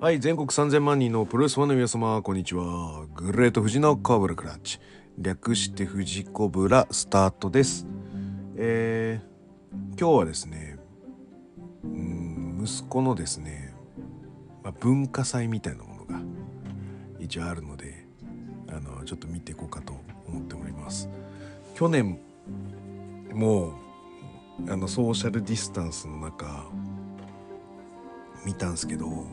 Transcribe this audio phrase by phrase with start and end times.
[0.00, 3.04] はい、全国3000万人のプロレスファンの皆様、こんにちは。
[3.16, 4.78] グレート富士のコブラクラッチ。
[5.18, 7.84] 略して富士コブラスタートです。
[8.54, 10.78] えー、今日はですね、
[11.82, 13.74] うん息子のですね、
[14.62, 16.20] まあ、文化祭みたいなものが
[17.18, 18.06] 一応あるので、
[18.68, 19.94] あの、ちょっと見ていこうかと
[20.28, 21.08] 思っております。
[21.74, 22.20] 去年、
[23.32, 23.74] も
[24.64, 26.70] う、あの、ソーシャルディスタンスの中、
[28.46, 29.26] 見たんですけど、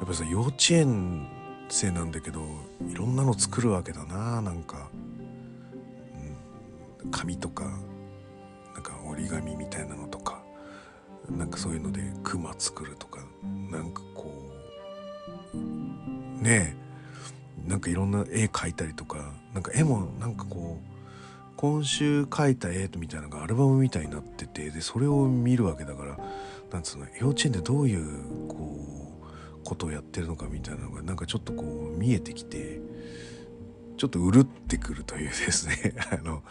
[0.00, 1.28] やっぱりさ幼稚園
[1.68, 2.40] 生なんだけど
[2.90, 4.40] いろんなの作るわけだな。
[4.40, 4.88] なんか、
[7.02, 7.64] うん、紙とか
[8.74, 10.42] なんか折り紙みたいなのとか
[11.28, 13.20] なんかそういうので熊作るとか
[13.70, 14.32] なんかこ
[15.54, 15.56] う
[16.42, 20.90] ねえなんかいろんな絵描いたりとかなんか絵もなんかこう
[21.56, 26.18] 今週描いた絵みたいなのがアルバムみたいになっててでそれを見るわけだから
[26.72, 28.69] なんつうの幼稚園でどういうこう
[29.70, 32.80] ことをやってるのかみたいなのがなんかちょっとこう見えてきて
[33.96, 35.94] ちょっとうるってくるというですね。
[36.10, 36.42] あの、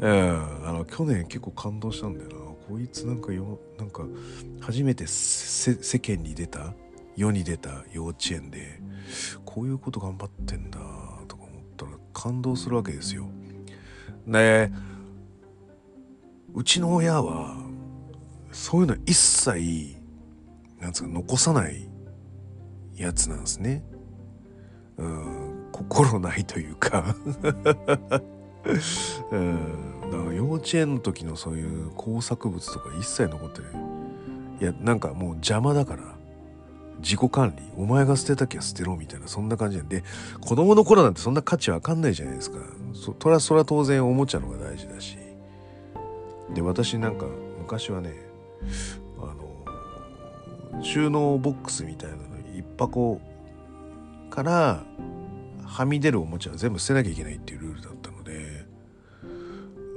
[0.00, 2.34] うん、あの去年結構感動したんだよな。
[2.68, 4.04] こいつなんかよなんか
[4.60, 6.74] 初めて世間に出た
[7.16, 8.82] 世に出た幼稚園で
[9.46, 10.78] こういうこと頑張ってんだ
[11.26, 13.30] とか思ったら感動するわけですよ。
[14.26, 14.70] で
[16.52, 17.56] うちの親は
[18.52, 19.96] そういうの一切
[20.80, 21.88] なんつうか残さない
[22.98, 23.82] やつなんですね。
[24.96, 27.14] うん心ないというか。
[29.30, 33.70] うんだから幼稚園の時のそういう工作物とか一切残ってない
[34.60, 36.18] いやなんかもう邪魔だから。
[37.00, 40.02] 自己管理お前が捨てたきゃ捨てろみたいなそんな感じなんで。
[40.40, 42.58] 子供の頃なんてそんな価値わかんないじゃないですか。
[42.92, 45.16] そそれはそれは当然おもちゃのが大事だし。
[46.54, 47.26] で私なんか
[47.60, 48.14] 昔はね
[49.18, 52.27] あの収納ボックスみたいなの
[52.78, 53.20] 箱
[54.30, 54.84] から
[55.64, 58.66] はみ出るおもちゃは全部捨てなきゃいけないっていうルールだったので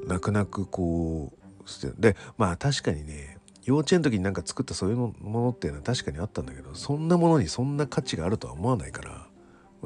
[0.08, 1.32] 泣く泣くこ
[1.66, 9.28] う捨てでまあ確かにね幼稚園の時になんか作ったそういうものっていうのは確かにあったんだけどそんなものにそんな価値があるとは思わないから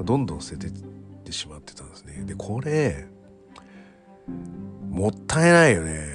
[0.02, 0.70] どんどん捨ててっ
[1.24, 2.24] てしまってたんですね。
[2.24, 3.06] でこれ
[4.88, 6.06] もったいないよね。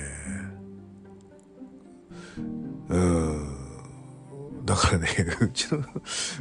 [2.89, 3.60] うん。
[4.71, 5.07] だからね
[5.41, 5.83] うちの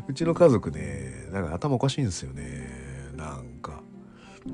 [0.06, 2.68] うちの家族ねなんか頭おかしいんですよね。
[3.16, 3.82] なんか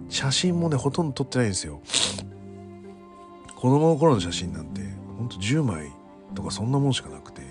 [0.09, 1.83] 写真もねほとんど撮ってないんですよ。
[3.55, 4.81] 子供の頃の写真なんて
[5.19, 5.93] ほんと10枚
[6.35, 7.43] とかそんなもんしかなくて。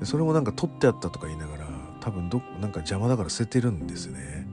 [0.00, 1.68] でそれもなんか撮ってあったとか言いながら
[2.00, 4.48] 多分どなんか邪魔だから捨ててるんですね。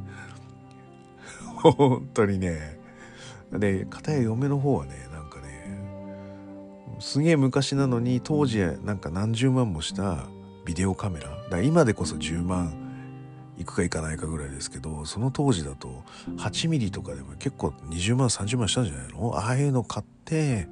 [1.63, 2.79] 本当にね。
[3.51, 5.06] で片や嫁の方はね
[6.99, 10.25] すげえ昔なのに当時なんか何十万もした
[10.65, 11.29] ビデオカメラ。
[11.49, 12.73] だ今でこそ10万
[13.57, 16.03] いくかいかないかぐらいですけどその当時だと
[16.37, 19.35] 8ミリとかでも結構20万30万したんじゃないの？
[19.35, 20.67] ああいうの買って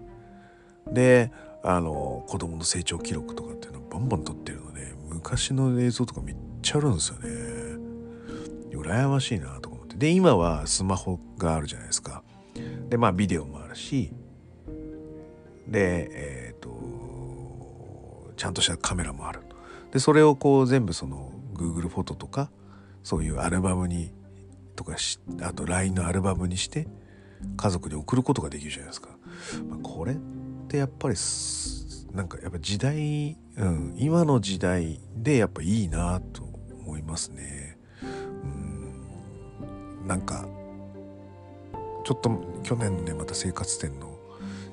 [0.92, 1.32] で
[1.64, 7.30] あの子供の成長記録とかっていうのをバンバン撮ってるので昔の映像とかめっちゃあるんですよね。
[8.72, 9.96] 羨ましいなとか思って。
[9.96, 12.22] で今はスマホがあるじゃないですか。
[12.90, 14.12] でまあビデオもあるし
[15.68, 19.42] でえっ、とちゃんとしたカメラもある。
[19.92, 22.50] でそれをこう全部その Google フォトとか
[23.04, 24.12] そういうアルバムに
[24.76, 26.88] とかしあと LINE のアルバムにして
[27.56, 29.10] 家族に送ることができるじゃないですか、
[29.70, 30.16] まあ、これっ
[30.68, 31.16] てやっぱり
[32.14, 36.44] なんかやっぱ時代、うん、今の時代でやっぱいいなと
[36.80, 37.78] 思いますね。
[38.02, 40.08] うん。
[40.08, 40.48] なんか
[42.06, 44.15] ちょっと去年のねまた生活展の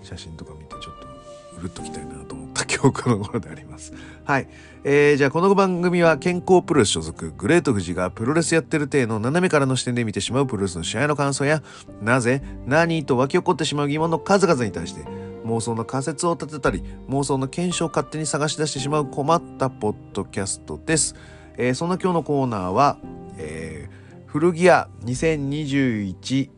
[0.03, 1.13] 写真とか見てちょっと
[1.59, 3.93] うるっときたいなと思った今日この頃であります。
[4.25, 4.49] はい。
[4.85, 11.63] えー、じゃあこの番組は健康プロレス所属グレート富士がプロレスやってる体の斜めからの視点で見てしまうプロレスの試合の感想や
[12.01, 15.05] なぜ何と湧き起こってしまう疑問の数々に対して
[15.45, 21.15] 妄想の仮説を立てたり妄想の検証を勝手に探し出してしまう困ったポッドキャストです。
[21.57, 22.99] えー、そんな今日のコーナーは、
[23.37, 26.51] えー、古着屋2021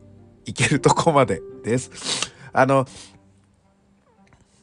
[0.45, 2.31] いけるとこまでです。
[2.53, 2.85] あの、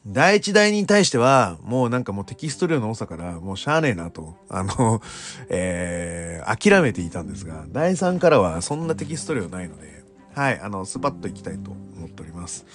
[0.05, 5.01] 第一第二に対しては、もうなんかもうテキスト量の多さから、もうしゃあねえなと、あの、
[5.47, 10.03] えー、諦めていたんですが、第三からはそんなテキスト量ないので、
[10.35, 12.65] はい、あの、スパッといきたいと思っております。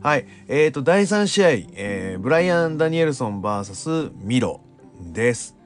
[0.00, 4.60] はい、えーと、第3試合、えー、ブライアン・ダニエルソン VS ミロ
[5.00, 5.56] です。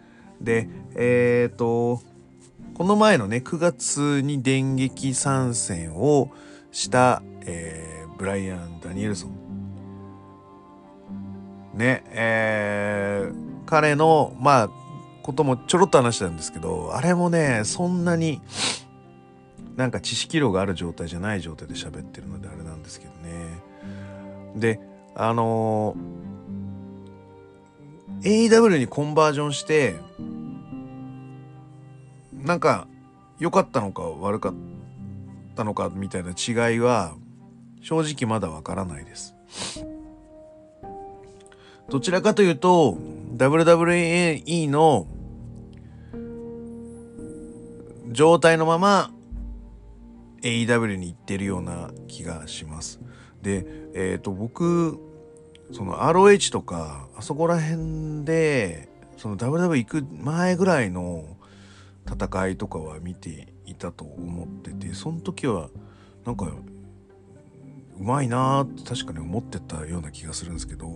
[0.40, 2.00] で、えーと、
[2.74, 6.30] この前のね、9月に電撃参戦を
[6.72, 9.43] した、えー、ブライアン・ダニエルソン。
[11.74, 14.70] ね、えー、彼の、まあ、
[15.22, 18.40] こともちょろっと話したんですけどあれもねそんなに
[19.76, 23.60] なんか知識量がある状態じゃない状態で喋ってるのであれなんですけどね
[24.54, 24.80] で
[25.16, 29.96] あのー、AEW にコンバージョンして
[32.32, 32.86] なんか
[33.38, 34.54] 良かったのか悪かっ
[35.56, 37.14] たのかみたいな違いは
[37.80, 39.34] 正直まだわからないです。
[41.88, 42.98] どちらかというと
[43.36, 45.06] WWE の
[48.10, 49.10] 状態のまま
[50.42, 53.00] AEW に行ってるような気がします。
[53.42, 54.98] で、えっ、ー、と僕
[55.72, 61.24] その ROH とかあそこら辺でその WW 行く前ぐらいの
[62.06, 65.70] 戦いとかは見ていたと思っててその時は
[66.26, 66.52] なんか
[67.98, 70.90] うまいなーって確かに思ってたような気がするんですけど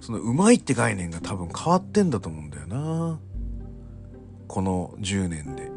[0.00, 3.20] そのうまいって概念が多分変わってんだと思うんだよな。
[4.48, 5.70] この10年で。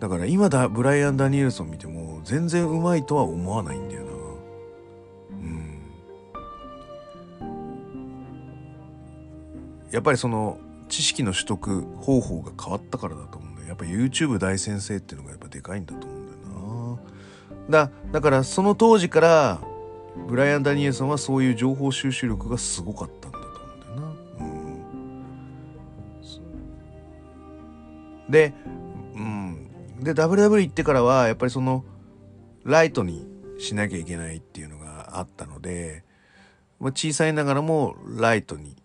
[0.00, 4.10] だから今だブライアン・ダニエルソン見ても全然うまいとは思わないんだよな。
[5.30, 5.80] うん。
[9.92, 10.58] やっぱりその
[10.88, 13.68] 知識の取得方法が変わったからだと思うんだよ。
[13.68, 16.98] やっぱ YouTube 大先生っていうのがやっぱでかいんだと思うんだよ
[17.70, 17.86] な。
[17.86, 19.60] だだからその当時から
[20.16, 24.14] ブライアン・ダニエルソンはそういう情報収集力がすごかったんだと思うんだよな。
[28.26, 28.54] うん、で、
[29.14, 29.70] うん、
[30.00, 31.84] で WW 行ってからはやっぱりその
[32.64, 33.26] ライトに
[33.58, 36.04] しなきゃいけないっていうのがあったので、
[36.80, 38.76] まあ、小さいながらもライトに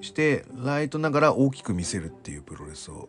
[0.00, 3.08] してライトながら大きく見せるっていうプロレスを、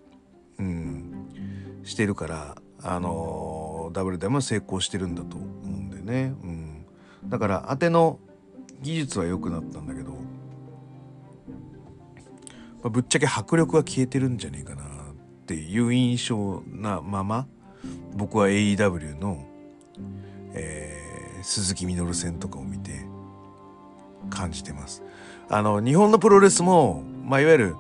[0.60, 6.34] うん、してるからあのー、ダブルでも成功してるんだと思うんでね。
[6.44, 6.57] うん
[7.30, 8.20] だから当ての
[8.82, 10.18] 技術は良くなったんだけど、ま
[12.86, 14.86] あ、ぶっちゃけ迫力は消えてるんじゃねえかなっ
[15.46, 17.48] ていう印象なまま
[18.16, 19.46] 僕は AEW の、
[20.54, 23.06] えー、鈴木みのる戦とかを見て
[24.30, 25.04] 感じてます。
[25.50, 27.76] あの日本のプロレスも、まあ、いわゆる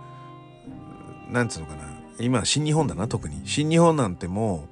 [1.30, 1.84] なんつうのかな
[2.20, 4.68] 今新日本だな特に新日本なんても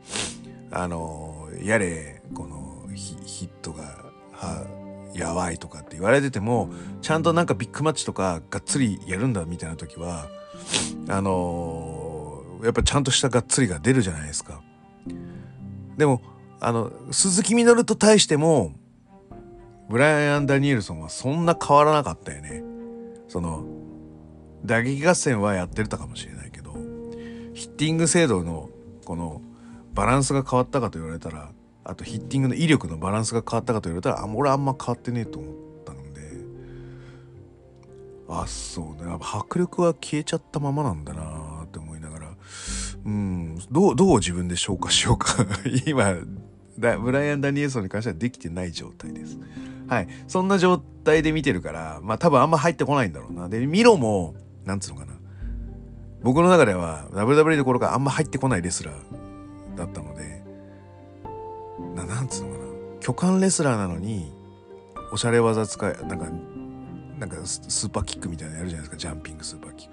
[0.71, 3.94] うあのやれこのヒットが
[4.45, 4.65] は
[5.13, 6.69] やばいとかって言われてても
[7.01, 10.27] ちゃんとなんかビッグマッチとかがっつりやるんだみたいな時は
[11.07, 14.61] あのー、やっぱちゃんとしたがっつりが出るじゃないですか。
[15.97, 16.21] でも
[16.59, 18.73] あの鈴木みのると対しても
[19.89, 22.63] ブライアン・ダニエルソンはそんな変わらなかったよね。
[23.27, 23.65] その
[24.65, 26.73] 打撃合戦はやってたかもしれないけど
[27.53, 28.69] ヒッティング精度の
[29.05, 29.41] この
[29.93, 31.51] バランスが変わったかと言われたら
[31.85, 35.53] あとヒッティングの威力のバランスが変わったかと言われたらあ俺あんま変わってねえと思っ
[35.85, 36.21] たので
[38.27, 42.27] あそうね迫力は消えちゃったままなんだなって思いながら
[43.05, 45.45] うんどうどう自分で消化しようか
[45.85, 46.15] 今
[46.79, 49.37] だブライアン・ダニエルソンに関してはできてない状態です。
[49.87, 50.07] はい。
[50.27, 53.49] そんな状態で見てるから、まあ多分あんま入ってこないんだろうな。
[53.49, 54.35] で、ミロも、
[54.65, 55.13] なんつうのかな。
[56.21, 60.34] 僕の中では WWE どころかあんま入ってこないレスラーだったので、
[61.95, 62.65] ななんつうのかな？
[62.99, 64.31] 巨漢レスラーなのに
[65.11, 66.27] おしゃれ技使いなんか
[67.19, 68.97] なんかスーパーキックみたいなのやるじゃないですか。
[68.97, 69.89] ジャンピングスーパーキッ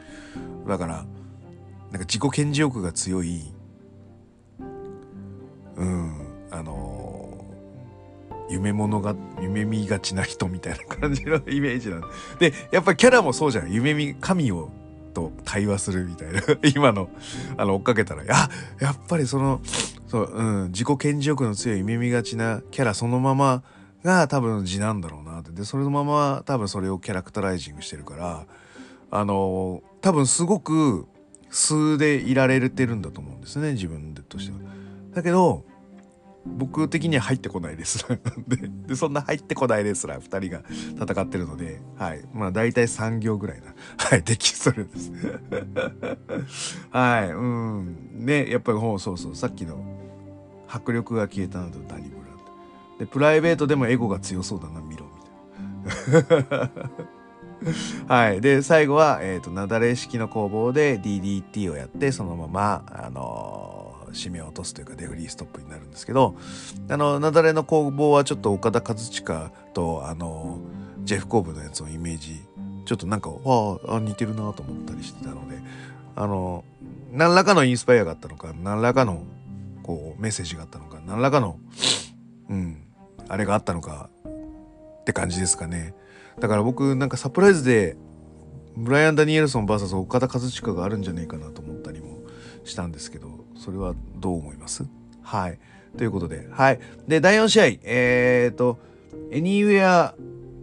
[0.64, 0.68] ク。
[0.68, 3.52] だからなんか自己顕示欲が強い
[5.76, 12.02] うんあのー、夢物が夢見がちな人みたいな感じのイメージなん
[12.38, 14.70] でやっぱキャラもそうじゃん夢見神を
[15.14, 16.40] と対話するみたいな。
[16.74, 17.08] 今の
[17.56, 18.48] あの追っかけたらや
[18.80, 19.60] やっぱりその
[20.12, 23.62] そう、うん、自己顕示欲の強い耳がちなキャラそのまま
[24.04, 28.46] が多分字なんだろうなってでそれのまま多分それをキャラクターライジングしてるから
[29.10, 31.06] あの多分すごく
[31.48, 34.58] 素でいられてるんだと思うんですね自分としては。
[35.14, 35.64] だけど
[36.44, 42.24] 僕的には入ってこないレスラーなんででそんな入ってこないレスラー2人が戦ってるので、はい。
[42.32, 45.12] まあ大体3行ぐらいな、はい、できそれです。
[46.90, 47.96] はい、うん。
[48.26, 49.78] ね、やっぱりそうそう、さっきの
[50.68, 55.06] 迫力が消えたのとダニブランで、プライベートでもエゴが強そうだな、見ろ、
[56.12, 56.70] みたいな。
[58.08, 58.40] はい。
[58.40, 63.81] で、最後は、えっ、ー、と、なだれ式の工房で DDT をやって、そのまま、あのー
[64.12, 66.36] 締めを落とすというかデフリーストップになるんですけど
[66.88, 70.60] あの雪崩の工房はちょっと岡田和親とあの
[71.04, 72.40] ジェフ・コーブのやつをイメージ
[72.84, 75.58] ちょっとなんかああ似てるなと思ったりしてたので
[76.16, 76.64] あの
[77.10, 79.22] 何らかのインスパイアがあったのか何らかの
[79.82, 81.58] こうメッセージがあったのか何らかの
[82.48, 82.82] うん
[83.28, 84.10] あれがあったのか
[85.00, 85.94] って感じですかね。
[86.38, 87.96] だから僕なんかサプライズで
[88.76, 92.18] ブライアン・ダニエルソン VS 岡田和親があるんじゃねえかなと思ったりも
[92.64, 94.84] したんですけどそれはどう思います？
[95.22, 95.58] はい。
[95.96, 96.80] ということではい。
[97.06, 98.80] で第4試合えっ、ー、と
[99.30, 100.14] エニウェア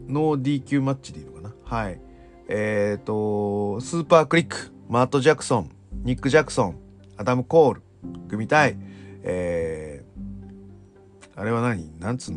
[0.08, 1.54] の DQ マッチでいいのかな？
[1.64, 2.02] はい。
[2.50, 5.72] えっ、ー、とスーパークリックマット・ジャクソン
[6.04, 6.76] ニック・ジャクソン
[7.16, 7.82] アダム・コール
[8.28, 8.76] 組みたい。
[9.24, 11.98] えー、あれは何？
[12.00, 12.36] なんつう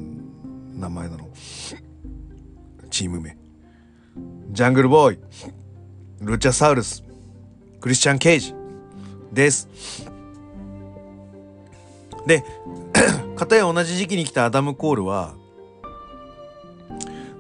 [0.75, 1.29] 名前なの？
[2.89, 3.37] チーム名。
[4.51, 5.19] ジャングルボーイ
[6.21, 7.03] ルチャサウルス
[7.81, 8.55] クリスチャン・ケイジ
[9.33, 10.12] です。
[12.27, 12.45] で
[13.37, 15.35] 片や同じ時期に来たアダム・コールは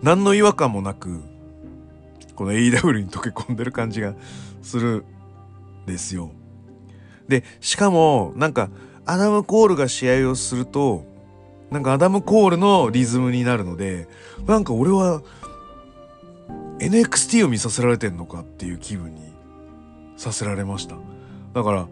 [0.03, 1.23] 何の違和感もなく
[2.35, 4.15] この AEW に溶け込んでる感じが
[4.63, 5.05] する
[5.85, 6.31] んですよ。
[7.29, 8.71] でしかもなんか
[9.07, 11.05] アダム・コールが試合をすると
[11.71, 14.09] なんかアダム・コールのリズムになるので
[14.47, 15.23] なんか俺は
[16.79, 19.33] NXT を見させられてんのかっていう気分に
[20.17, 20.97] させられました。
[21.55, 21.89] だから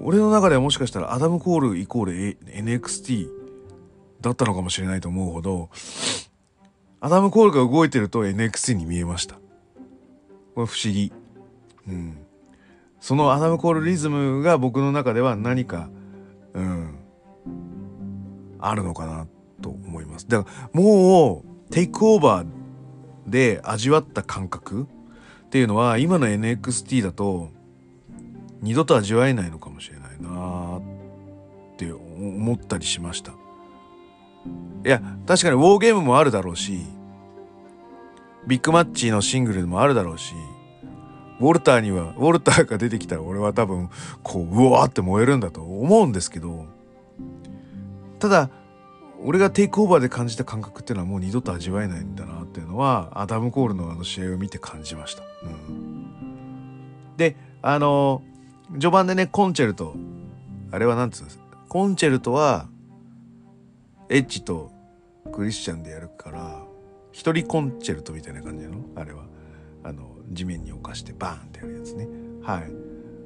[0.00, 2.12] 俺の中ではもしかしたらアダム・コールイコール
[2.46, 3.28] NXT
[4.20, 5.68] だったのかもしれないと思うほど
[7.00, 9.34] アダム・コールが動いてると NXT に見えました。
[10.54, 11.12] これ不思議。
[11.88, 12.16] うん。
[13.00, 15.90] そのアダム・コールリズムが僕の中では何か
[16.54, 16.98] うん。
[18.60, 19.26] あるのかな
[19.60, 20.28] と思います。
[20.28, 22.46] だからもうテイクオーバー
[23.26, 24.86] で味わった感覚
[25.46, 27.50] っていうのは今の NXT だと
[28.62, 30.82] 二度と味わえないのかもしれないなっ
[31.76, 33.32] て思ったりしました
[34.84, 36.80] いや確かにウォーゲームもあるだろうし
[38.46, 40.34] ビッグマッチのシングルもあるだろうし
[41.40, 43.90] ウォルターにはウォルターが出てきたら俺は多分
[44.22, 46.66] こううわーって燃えるんだと思うんですけど
[48.18, 48.50] ただ
[49.24, 55.22] 俺がテイクオーバーで感じた感覚っていうのはもう二度と味わえないんだなっていうのはアダム・コールのあの試合を見て感じました。
[55.44, 58.22] うん、であの
[58.72, 59.94] 序盤でねコンチェルト。
[60.70, 62.68] あれは何つうんですコンチェルトは
[64.08, 64.70] エッジと
[65.32, 66.64] クリスチャンでやるから
[67.12, 68.84] 一人コンチェルトみたいな感じなの？
[68.96, 69.24] あれは。
[69.84, 72.06] あの地面に置かしてバーンってやるやつね。
[72.42, 72.70] はい。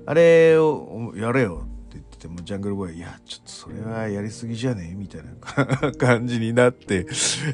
[0.07, 4.89] あれをやれよって言っててもジャングルボーイいやちょっとそれはやりすぎじゃね？
[4.93, 7.07] えみたいな感じになって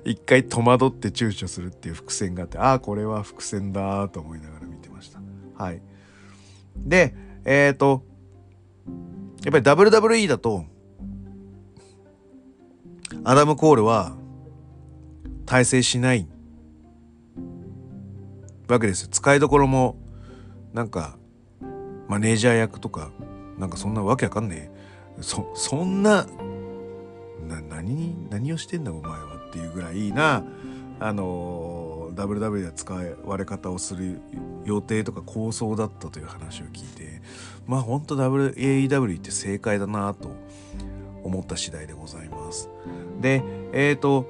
[0.05, 5.21] 一回戸惑って躊躇するっていう伏線があってああこれは伏線だと思いながら見てました。
[5.57, 5.83] はい。
[6.77, 8.05] でえっ、ー、と
[9.45, 10.65] やっぱり WWE だと
[13.25, 14.17] アダム・コールは
[15.45, 16.27] 大成しない。
[18.73, 19.09] わけですよ。
[19.11, 19.97] 使いどころも
[20.73, 21.17] なんか
[22.09, 23.11] マネージャー役とか
[23.59, 24.71] なんかそんなわけわかんね
[25.19, 25.23] え。
[25.23, 26.27] そそんな
[27.47, 30.45] な何何をしてんだお前はっていうぐらいな
[31.01, 31.72] あの
[32.15, 34.21] WW で使われ方をする
[34.65, 37.23] 予定とか構想だったという話を聞いて
[37.67, 40.31] まあ本当 AEW って正解だなと
[41.23, 42.69] 思った次第でございます。
[43.21, 43.43] で
[43.73, 44.27] えっ、ー、と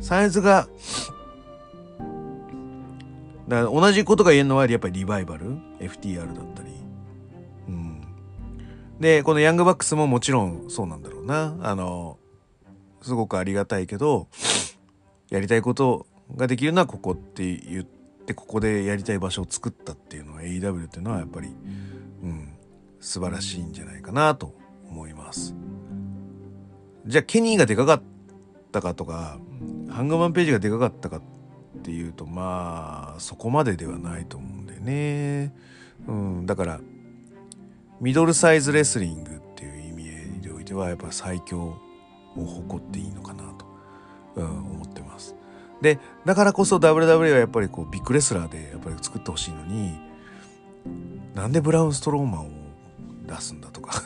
[0.00, 0.68] サイズが
[3.48, 6.70] だ同じことが言えるのはやっぱりリバイバル FTR だったり、
[7.68, 8.02] うん、
[9.00, 11.56] でこのヤングバックスももちろんそうなんだろうな。
[11.62, 12.18] あの
[13.02, 14.28] すごくありがたいけど
[15.28, 21.48] やりたいことができるのはここって言ってここでやりたい場所を作ったっていうのは AEW っていうのはやっぱり、
[22.22, 22.54] うん、
[23.00, 24.54] 素晴らしいんじゃないかなと
[24.88, 25.54] 思います。
[27.04, 28.02] じゃあケニーがでかかっ
[28.70, 29.38] たかとか
[29.90, 31.22] ハングマンページがでかかったかっ
[31.82, 35.54] ていうとまあそこまでではないと思うんだよね。
[36.06, 36.80] うん、だから
[38.00, 40.04] ミドルサイズレスリングっていう意味
[40.40, 41.76] においてはやっぱ最強
[42.36, 43.66] を誇っていいのかなと、
[44.36, 45.36] うん、思ってます。
[45.82, 49.98] でだからこそ WWE はやっぱりこうビッグレスラーでやっぱり作ってほしいのに
[51.34, 52.50] なんでブラウンストローマンを
[53.26, 54.00] 出すんだとか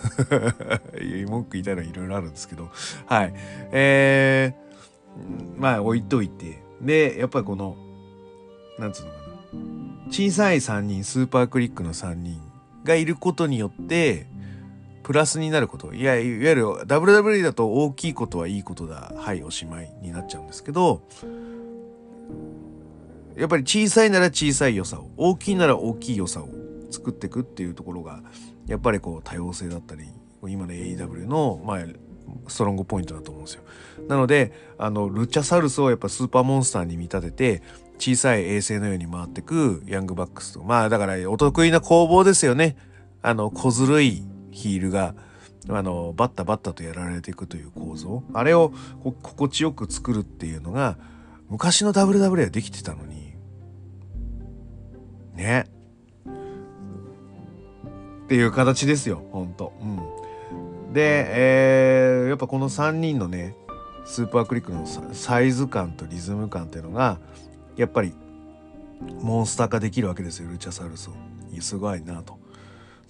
[1.29, 2.71] 文句言いたいのはいろいろあるんですけど
[3.07, 3.35] はい。
[3.73, 7.77] えー、まあ置いといてでやっぱりこの
[8.79, 9.27] なんつうのかな
[10.09, 12.41] 小さい3人スーパークリックの3人
[12.85, 14.27] がいることによって
[15.03, 21.03] プラスになることいやいわゆる WWE だと大きいことはいいことだはいおしまいになっちゃうんですけど
[23.37, 26.49] やっぱり小さいなら小さい良さを大きいなら大きい良さを
[26.91, 28.23] 作っていくっていうところが
[28.67, 30.05] やっぱりこう多様性だったり
[30.47, 31.79] 今の AEW の、まあ、
[32.49, 33.63] ストロングポイントだと思うんですよ。
[34.09, 37.63] なのであのルチャサウルスをやっぱスーパーモンスターに見立てて
[37.99, 42.77] 小さい衛星のように回ってくヤングバックスとまあだからお得意な攻防ですよね。
[43.23, 45.15] あの小ずるいヒールが
[45.69, 50.97] あのバッタバッタとやられていくという構造あれを心地よく作るっていうのが
[51.49, 53.35] 昔の WW はできてたのに
[55.35, 55.67] ね
[58.25, 59.73] っていう形ですよほんと。
[59.81, 63.55] うん、で、えー、やっぱこの3人のね
[64.05, 67.19] スーパークリックのサイズ感とリズム感っていうのが
[67.77, 68.15] やっぱり
[69.21, 71.13] モンスター化できるわけですよルチャサウルスを。
[71.61, 72.39] すごいなと。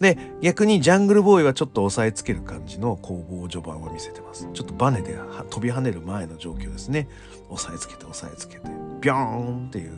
[0.00, 7.09] で逆にジャングルボーイはちょっと押さえつける感じの攻防序盤を見せてますちょっとバネで飛び跳ねる前の状況ですね
[7.50, 8.68] 押さえつけて押さえつけて
[9.00, 9.92] ビョーンっていう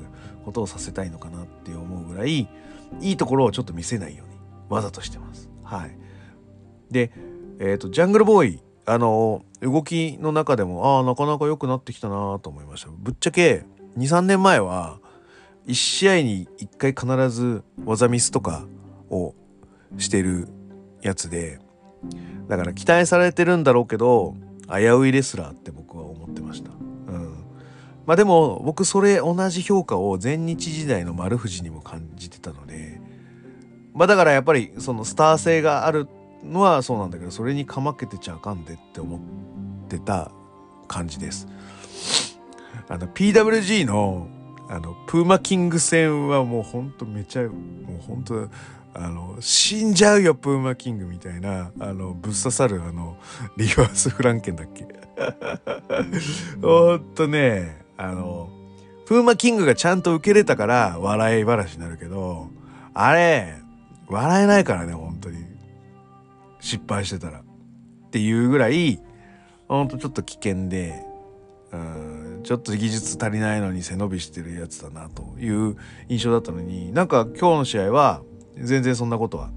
[0.44, 2.48] ことをさせたいのかなって思うぐらい
[3.00, 4.38] いいところをちょっと見せないように
[4.68, 5.48] わざとしてます。
[5.62, 5.96] はい。
[6.90, 7.12] で
[7.58, 12.88] え、ー、とジャングルボーイあの動きの中でもああなかなか良くなってきたなと思いました。
[12.90, 13.64] ぶっちゃけ
[13.98, 15.00] 23年前は
[15.66, 18.66] 1試合に1回必ず技ミスとか
[19.10, 19.34] を
[19.98, 20.48] してる
[21.02, 21.60] やつで
[22.48, 24.34] だから期待されてるんだろうけど
[24.68, 26.87] 危ういレスラーって僕は思ってました。
[28.08, 32.98] まあでも僕それ同じ評価を全日時代の丸藤にも感じてたので
[33.92, 36.08] まあだからやっぱりそのスター性がある
[36.42, 39.20] のはそうなんだけどそれにかまけてちゃあかんでって思っ
[39.88, 40.30] てた
[40.86, 41.46] 感じです。
[42.88, 44.28] あの PWG の
[44.70, 47.48] あのプーマキング戦はもうほんとめちゃも
[47.98, 48.48] うほんと
[48.94, 53.18] あの死んじゃうよプーマキングみたいなあのぶっ刺さるあの
[53.58, 54.86] リバースフランケンだっけ？
[56.62, 58.48] ほんとねあの
[59.06, 62.48] プーマキングがちゃんと受けれたから笑い話になるけど
[62.94, 63.54] あれ
[64.08, 65.44] 笑えないからね本当に。
[66.60, 67.40] 失敗してたら。
[67.40, 69.00] っていうぐらい
[69.68, 71.04] ほんとちょっと危険で
[71.72, 75.76] うんちょっと技術足りないのに背伸びしてるやつだなという
[76.08, 78.22] 印象だったのになんか今日の試合は
[78.56, 79.50] 全然そんなことは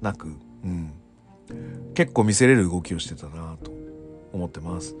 [0.00, 0.28] なく、
[0.64, 0.92] うん、
[1.94, 3.72] 結構見せれる動きをしてたなと
[4.32, 4.94] 思ってます。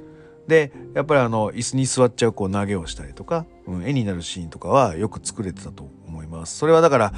[0.48, 6.56] でやっぱりあの椅子に座っちゃうこう投げをしたりとか、うん、絵になるシーンとかはよく作れてたと思います。
[6.56, 7.12] それはだから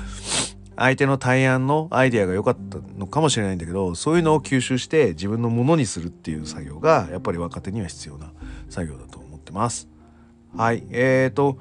[0.76, 8.32] 相手の対案のアイデアが良かったのかもしれないんだけどそういうのを吸収して自分のものにするっていう作業がやっぱり若手には必要な
[8.70, 9.88] 作業だと思ってます。
[10.56, 11.58] はいえーと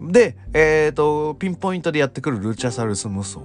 [0.00, 3.40] でえーとピンポイントでやってくるルチャサルス無双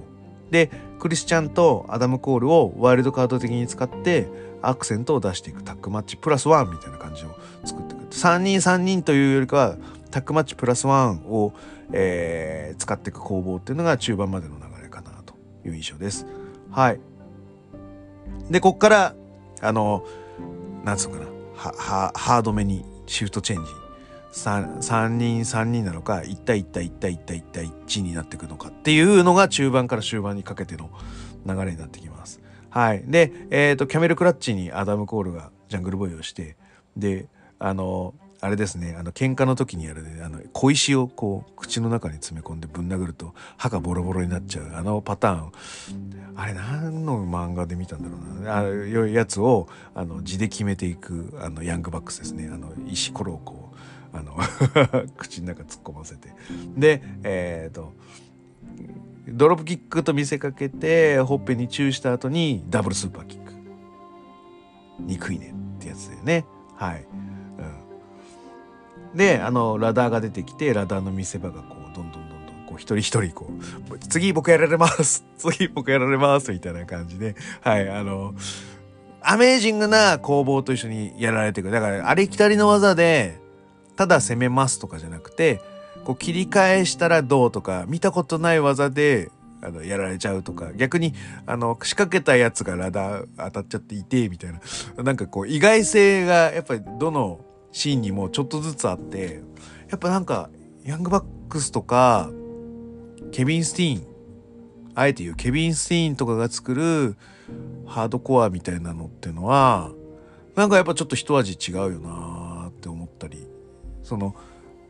[0.50, 4.28] でクリスチャンとアダム・コールをワイルドカード的に使って
[4.68, 9.76] アクセントを出していくタッグマッチプラスワンみたいな感じを作っていく3人3人というよりかは
[10.10, 11.52] タッグマッチプラスワンを、
[11.92, 15.34] えー、使っていく攻防っていうのが中盤までの流れかなと
[15.66, 16.26] いう印象です。
[16.70, 17.00] はい。
[18.50, 19.14] でこっから
[19.60, 20.04] あの
[20.84, 23.70] なんつうかなハードめにシフトチェンジ
[24.34, 30.90] 3, 3人3人なのか1対1対1対1対1対1になっていくのかっていうのが中盤から終盤にかけての
[31.46, 32.40] 流れになってきます。
[32.74, 33.04] はい。
[33.06, 36.56] で、えっ、ー、と、キャメルクラッチにアダム・コールがジャングルボーイをして、
[36.96, 37.28] で、
[37.60, 45.52] あの、あれですね、あの、喧嘩の時にやるね、あの、小石をこう、口の中に詰め込んでぶん殴ると歯がボロボロになっちゃう、あのパターン、
[46.34, 53.76] あれ何の漫画で見たんだろうな、あいうやつを、あの、字で決めていく、あの、ヤングバックスですね、あの、石ころをこう、
[54.16, 54.36] あの
[55.16, 56.28] 口の中突っ込ませて。
[56.76, 57.92] でえっ、ー、と
[59.28, 63.52] ドロップキックと見せかけてほっぺにチューした後にダブルスーパーキック。
[65.00, 66.44] 憎いねってやつだよね。
[66.76, 67.06] はい、
[69.12, 73.48] うん、であのラダーが出てきてラダーの見せ場がこうどんどんどんどんこう一人一人こ
[73.90, 75.24] う次僕やられます。
[75.38, 77.34] 次僕やられますみたいな感じで。
[77.60, 77.88] はい。
[77.88, 78.34] あの
[79.26, 83.40] アメージングな攻防と一緒にやられていくだからありきたりの技で
[83.96, 85.62] ただ攻めますとかじゃなくて
[86.04, 89.30] こう切り返したらどうとか見たことない技で
[89.62, 91.14] あのやられちゃうとか逆に
[91.46, 94.60] あの仕掛けたやつがラダー当たっちゃっていてみたいな。
[95.02, 97.40] なんかこう意外性がやっぱりどの
[97.72, 99.42] シーンにもちょっとずつあって
[99.90, 100.50] やっぱなんか
[100.84, 102.30] ヤングバックスとか
[103.32, 104.06] ケビン・スティーン
[104.94, 107.16] あえて言うケビン・スティーンとかが作る
[107.86, 109.90] ハードコアみたいなのっていうのは
[110.54, 113.48] なんかやっぱちょっと一味違うよなって思ったり
[114.02, 114.36] その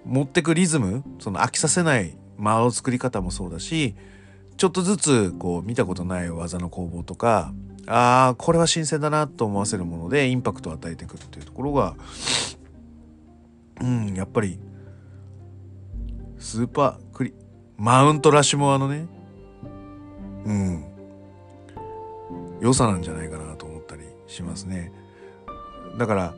[0.05, 3.95] 持ってくリズムその飽きさせない間の作り方もそうだし
[4.57, 7.53] ちょっとずつこう見たことない技の攻防とか
[7.87, 11.97] ああこれは新鮮だなと思わせるものでインパクトを与えていくっていうところが
[13.81, 14.59] うんやっぱり
[16.39, 17.35] スーパークリ
[17.77, 19.07] マウントラシュモアのね
[20.47, 20.85] うん
[22.61, 24.93] 良さなんじゃないかなと思ったりしますね。
[25.99, 26.35] だから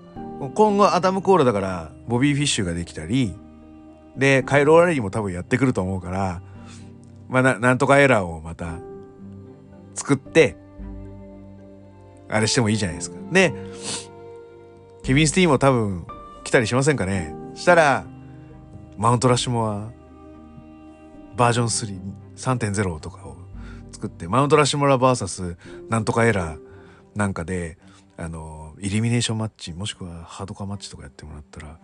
[0.54, 3.34] 今後アダム・コールだからボビー・フィッシュができたり
[4.16, 6.42] でカイル・オライリーも多分やってくると思うから
[7.28, 8.78] まあななんとかエラーをまた
[9.94, 10.56] 作って
[12.28, 13.16] あれしてもいいじゃないですか。
[13.30, 13.52] で
[15.02, 16.06] ケビン・スティーンも多分
[16.42, 18.04] 来たりしませんかねしたら
[18.96, 19.90] マウントラッシュモア
[21.36, 22.00] バージョン3
[22.58, 23.36] 3.0とかを
[23.92, 25.56] 作ってマウントラッシュモラ VS
[25.88, 26.60] なんとかエラー
[27.14, 27.78] なんかで
[28.16, 31.78] あのイルミネーションマッチもしくはハードカーマッチとかやってもらったら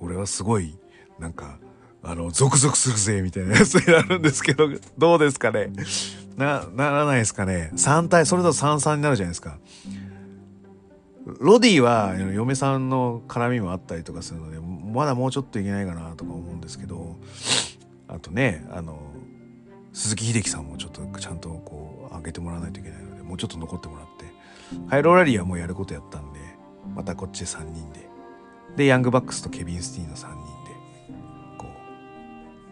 [0.00, 0.76] 俺はすごい
[1.18, 1.58] なんか
[2.02, 5.70] あのゾクゾクするぜみたいなやつになるんですけどどうですかね？
[6.36, 9.58] なならないですかね？3対それだと33になるじゃないですか。
[11.40, 17.16] ロディは嫁さんの絡みもあったりとかするのでまだもうちょっといけないかなとか思うんですけど
[18.06, 19.00] あとねあの
[19.92, 24.24] 鈴木秀樹さんもちょっとちゃんとこう上げてもらわないといけないのでもうちょっと残ってもらって
[24.88, 26.38] ハイローラリーはもうやることやったんで
[26.94, 28.06] またこっちで3人で。
[28.76, 30.35] でヤングバックスとケビン・スティーンの3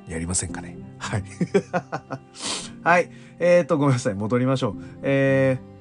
[0.08, 0.76] やりませんかね？
[0.98, 1.24] はい
[2.82, 5.74] はいえーとごめんなさい戻りましょうえー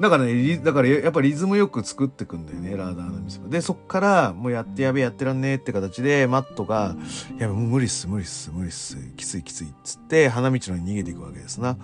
[0.00, 6.94] だからね、だからやっぱリズムよく作ってくんだよね、ラーダーのミスで、そっからもうやってやべえやってらんねえって形で、マットが、
[7.36, 11.76] いやもう無理っす、無理っす、無理っす、きついきついっつって、花道のに逃げていくわけですな。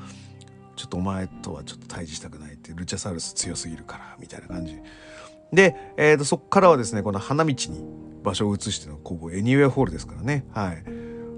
[0.77, 4.79] ちょっとお前とはちょっと対峙したくないって、ルチャサウルス強すぎるから、みたいな感じ。
[5.53, 7.85] で、えー、とそっからはですね、この花道に
[8.23, 10.45] 場所を移しての、ここ、エニウェアホールですからね。
[10.53, 10.85] はい。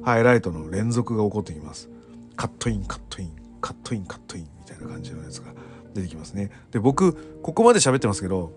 [0.07, 1.91] ハイライトの連続が起こってきます。
[2.37, 5.53] カットイン、カットイン、カットイン、カットイン、みたいな感じのやつが。
[5.97, 6.51] 出てきますね。
[6.71, 8.53] で、僕、ここまで喋ってますけど、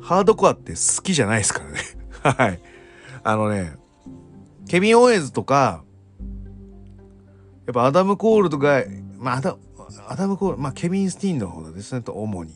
[0.00, 1.80] ハードコアって好きじゃないですからね。
[2.22, 2.60] はい。
[3.22, 3.76] あのね、
[4.68, 5.84] ケビン・オーエンズとか、
[7.66, 8.82] やっぱアダム・コールとか、
[9.18, 9.56] まあアダ、
[10.08, 12.54] アダム・コール、まあケビン・スティーンの方ですね、と主に。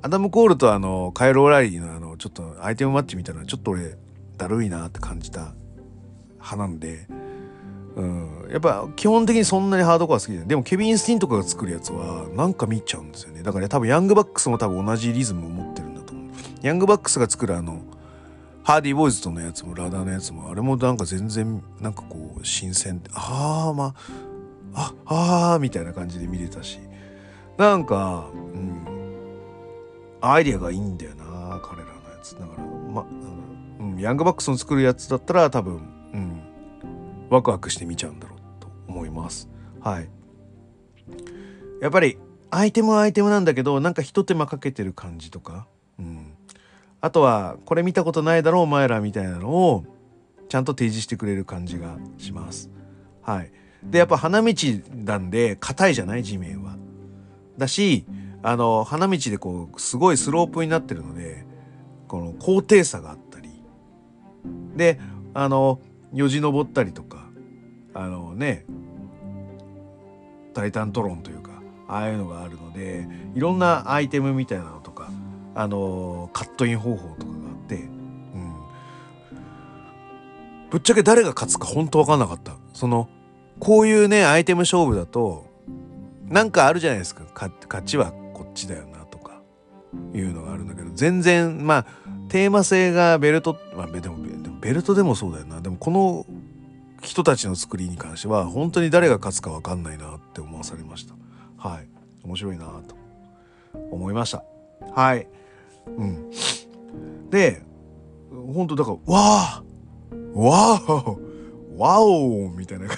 [0.00, 3.98] アダム・コールとあの、カイル・オライリーのあの、ちょっとアイテムマッチみたいなちょっと俺、
[4.36, 5.54] だるいなって感じた
[6.38, 7.06] 派なんで、
[7.96, 10.48] うん、やっぱ基本的にそんなにハードコア好きじゃない。
[10.48, 13.42] でもケビン・スティーンとかが作るやつはなんか見ちゃうんですよね。
[13.42, 16.30] だから、多分ヤングバックスも多分同じリズムを持ってるんだと思う。
[16.62, 17.82] ヤングバックスが作るあの
[18.62, 23.94] ハーディーボーイズとのやつもラダーのやつもあれもなんか全然なんかこう新鮮ああま
[24.74, 26.78] あああーみたいな感じで見れたし。
[27.56, 28.86] なんかうん。
[30.20, 32.34] アイディアがいいんだよな彼らのやつ。
[32.38, 33.04] だからまあ
[33.80, 35.97] うん、ヤングバックスの作るやつだったら多分
[37.30, 39.48] ワクワクして見ちゃうんだろうと思います。
[39.80, 40.08] はい。
[41.80, 42.18] やっぱり
[42.50, 45.66] アイテムはアイテムなんだけどなんか一手間かけてる感じとか、
[45.98, 46.34] うん、
[47.00, 49.84] あとはこれ見たことないだろうお前らみたいなのを
[50.48, 52.70] ちゃんと提示してくれる感じがします。
[53.22, 53.52] はい。
[53.82, 54.54] でやっぱ花道
[54.94, 56.24] なんで硬いじゃない？
[56.24, 56.76] 地面は。
[57.56, 58.04] だし
[58.42, 61.44] あの花道でこうすごいスロープになってるので
[62.06, 63.50] この高低差があったり
[64.76, 64.98] で
[65.34, 65.80] あの
[66.12, 67.17] よじ登ったりとか
[67.98, 68.64] あのね
[70.54, 71.50] タイタントロンというか
[71.88, 75.10] ああいうのがあるのでいろんなアイテムみたいなのとか
[75.56, 78.54] あのカットイン方法とかがあって、うん、
[80.70, 82.52] ぶっちゃけ誰が勝つか本当分かんなかった。
[82.72, 83.08] その
[83.58, 85.46] こういうねアイテム勝負だと
[86.26, 87.24] なんかあるじゃないですか。
[87.34, 87.52] 勝
[87.84, 89.42] ちはこっちだよなとか
[90.14, 91.86] いうのがあるんだけど全然まあ
[92.28, 94.18] テーマ性がベルト、まあ、でも
[94.60, 95.60] ベルトでもそうだよな。
[95.60, 96.26] でもこの
[97.02, 101.14] 人たちの作りに関しては本当に誰が勝つか分かんないなって思わされました。
[101.56, 101.88] はい。
[102.24, 102.96] 面白いなと
[103.90, 104.44] 思いました。
[104.94, 105.28] はい。
[105.86, 106.30] うん。
[107.30, 107.62] で
[108.30, 109.62] 本当だからわあ
[110.34, 111.18] わ
[111.76, 112.88] おわおみたいな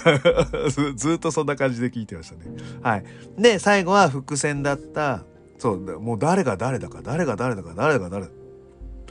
[0.97, 2.47] ずっとそんな感じで聞いてましたね
[2.83, 3.05] はい
[3.39, 5.25] で最後は伏線だった
[5.59, 8.31] そうもう誰が誰だか誰が誰だか誰が誰だ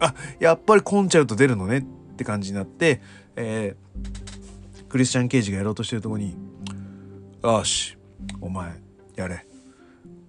[0.02, 1.82] あやっぱりコンチャルト出るのねっ
[2.15, 3.02] て感じになって、
[3.36, 4.38] えー、
[4.89, 6.36] クリスチャン・ケイジがやろうとしてるとこに
[7.43, 7.97] 「よし
[8.41, 8.82] お前
[9.15, 9.45] やれ。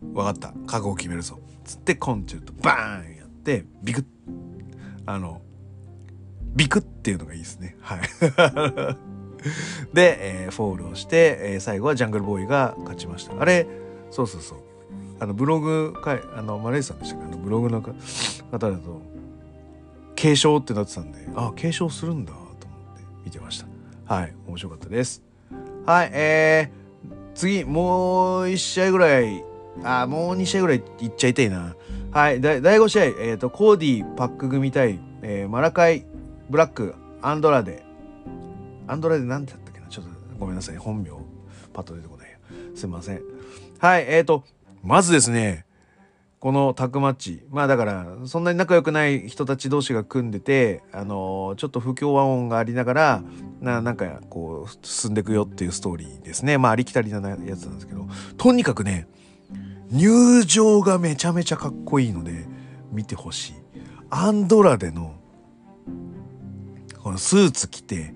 [0.03, 0.49] 分かった。
[0.67, 4.05] 覚悟を決めるぞ」つってコンチェルトバーンやってビクッ。
[5.07, 5.41] あの
[6.55, 7.77] ビクッっていうのがいいですね。
[7.81, 8.01] はい。
[9.95, 13.41] で、えー、フォールをして、えー、最後はジャングルボーイが勝ちました。
[13.41, 13.67] あれ
[14.11, 14.59] そうそうそう。
[15.21, 17.93] あのブログかいあのマレーさんでしたかあのブログの方
[18.59, 19.03] だと
[20.17, 22.67] 継承ってなってたんであ継承するんだと思って
[23.25, 23.70] 見てました。
[24.11, 25.23] はい面白かったです。
[25.87, 29.45] はいえー、次もう1試合ぐらい
[29.85, 31.77] あもう2試合ぐらいいっちゃいたいな。
[32.11, 36.05] はい第5試合、えーと、コーディパック組対、えー、マラカイ
[36.51, 37.85] ブラックアンドラデ
[38.89, 39.87] アンドラデなんてやったっけな？
[39.87, 41.11] ちょっとごめんなさい本名
[41.73, 42.29] パッと出てこない。
[42.75, 43.23] すいません。
[43.79, 44.43] はいえーと
[44.83, 45.67] まずですね
[46.41, 47.43] このタッグマッチ。
[47.51, 53.23] まあだからそんなに仲良くない人たち同士が組んでてあのちょっと不協和音がありながら
[53.61, 56.57] ななんかこう進んでいくよっていうストーリーですね。
[56.57, 58.09] まあありきたりなやつなんですけど。
[58.39, 59.07] とにかくね
[59.91, 62.47] 入場がめちゃめちゃかっこいいので
[62.91, 63.55] 見てほしい。
[64.09, 65.15] アンドラデの
[67.03, 68.15] このスーツ着て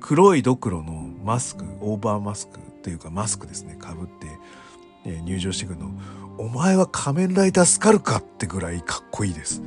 [0.00, 3.76] 黒いドクロのマスクオーバーマスクというかマスクですね。
[3.76, 4.26] かぶって、
[5.04, 5.92] え入場してくるの。
[6.40, 9.60] お前は仮面ライダースカルかってぐらいかっこいいです。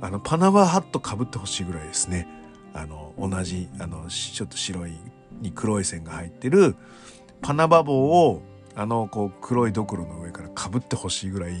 [0.00, 2.28] あのパナマハットかぶってほしいぐらいですね。
[2.72, 4.92] あの同じあのちょっと白い
[5.40, 6.76] に黒い線が入ってる
[7.40, 8.42] パナバ帽を
[8.76, 11.54] あのこう黒いドクロの上からかぶってほしいぐらい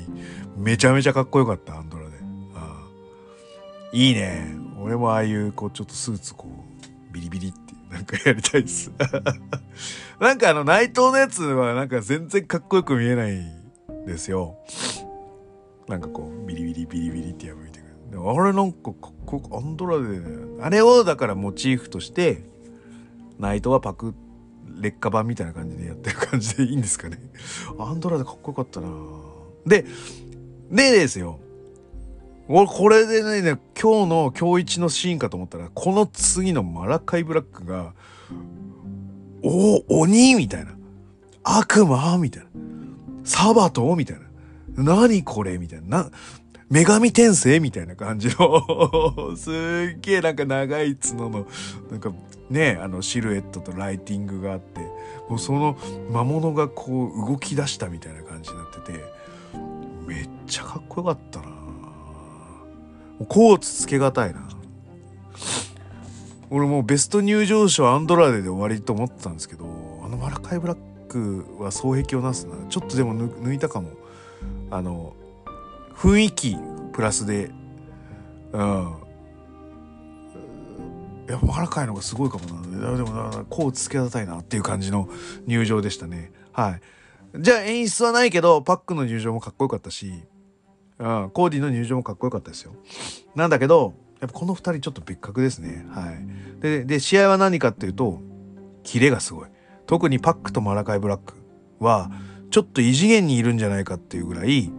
[0.56, 2.12] めちゃめちゃかっこよかったアンドラで。
[2.54, 2.80] あ
[3.92, 4.54] いいね。
[4.80, 7.58] 俺もああいうこうちょっとスーツこうビリビリって
[7.90, 8.92] なんかやりたいです。
[10.20, 13.61] なんかあの内藤のやつはなんか全然かっこよく見えない
[14.06, 14.56] ですよ。
[15.88, 18.30] なんかこうビリビリビリビリってやぶいてくる。
[18.30, 20.26] あれなんかかっこよくアンドラで、ね、
[20.60, 22.44] あれをだからモチーフとして
[23.38, 24.14] ナイトはパク
[24.80, 27.18] 劣化版みたいな感じでやってる感じでいいんですかね。
[27.78, 28.88] アンドラでかっこよかったな。
[29.66, 29.86] で
[30.70, 31.38] でですよ。
[32.48, 37.94] 俺これでね今日の今日一のシーンかと思ったらこの次のマラカイブラックが
[39.42, 40.72] 「お鬼!」みたいな
[41.44, 42.48] 「悪魔!」みたいな
[43.24, 44.22] 「サバト?」みたいな
[44.76, 46.10] 「何これ?」みたいな。
[46.70, 47.60] 女神転生？
[47.60, 49.36] みたいな感じの。
[49.36, 51.46] すっげえなんか長い角の
[51.90, 52.12] なんか
[52.48, 54.80] ねあのシルエットとライティングがあって。
[55.28, 55.76] もうその
[56.10, 59.04] 魔物がこう動き出したみたいな感じになってて。
[60.06, 61.46] めっちゃかっこよかったな。
[63.28, 64.48] コーツつけがたいな。
[66.50, 69.64] 俺もうベスト入場賞アンドラデで終わりと思ってたんですけど
[70.04, 70.82] あのマラカイブラック
[71.58, 72.54] は双璧をなすな。
[72.68, 73.90] ちょっとでも抜いたかも。
[74.70, 75.14] あの
[75.94, 76.56] 雰囲気
[76.92, 77.50] プラスで。
[78.52, 78.94] うん。
[81.28, 82.44] やっぱマラカイのがすごいかも
[82.76, 82.96] な。
[82.96, 85.08] でもこうつけがたいなっていう感じの
[85.46, 86.32] 入場でしたね。
[86.52, 86.80] はい。
[87.40, 90.24] じゃあ演出はないけどパックの入場もかっこよかったし。
[90.98, 92.74] うん、コーディの入場もかっこよかったですよ。
[93.34, 95.84] なんだけど、やっぱこの2人ちょっと別格ですね。
[95.90, 96.60] はい。
[96.60, 98.20] で、で試合は何かっていうと、
[98.84, 99.48] キレがすごい。
[99.86, 101.34] 特にパックとマラカイ・ブラック
[101.80, 102.10] は、
[102.50, 104.70] ちょっと異次元にいるんじゃないかっていうぐらい、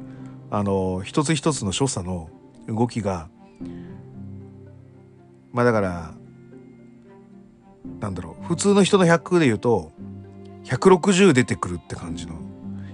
[0.52, 2.30] あの、一つ一つの所作の
[2.68, 3.30] 動きが、
[5.52, 6.14] まあだから、
[8.00, 9.92] なんだろう、普通の人の100で言うと、
[10.66, 12.36] 160出てくるって感じの。